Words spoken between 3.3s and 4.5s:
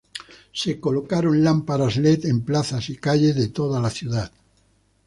de toda la ciudad.